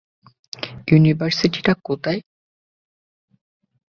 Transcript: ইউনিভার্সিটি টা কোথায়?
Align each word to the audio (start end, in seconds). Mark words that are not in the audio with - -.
ইউনিভার্সিটি 0.87 1.59
টা 1.61 1.73
কোথায়? 1.83 2.19